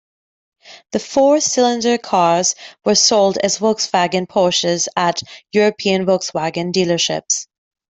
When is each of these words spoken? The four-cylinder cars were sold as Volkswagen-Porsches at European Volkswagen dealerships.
The 0.93 0.99
four-cylinder 0.99 1.99
cars 1.99 2.55
were 2.83 2.95
sold 2.95 3.37
as 3.43 3.59
Volkswagen-Porsches 3.59 4.87
at 4.97 5.21
European 5.51 6.07
Volkswagen 6.07 6.73
dealerships. 6.73 7.45